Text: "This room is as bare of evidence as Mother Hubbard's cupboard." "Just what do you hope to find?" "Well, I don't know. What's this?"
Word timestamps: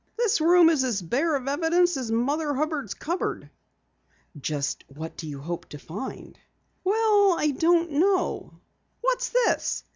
"This 0.17 0.41
room 0.41 0.71
is 0.71 0.83
as 0.83 0.99
bare 0.99 1.35
of 1.35 1.47
evidence 1.47 1.95
as 1.95 2.09
Mother 2.11 2.55
Hubbard's 2.55 2.95
cupboard." 2.95 3.51
"Just 4.35 4.83
what 4.87 5.15
do 5.15 5.27
you 5.27 5.39
hope 5.39 5.67
to 5.69 5.77
find?" 5.77 6.39
"Well, 6.83 7.35
I 7.37 7.51
don't 7.51 7.91
know. 7.91 8.59
What's 9.01 9.29
this?" 9.29 9.83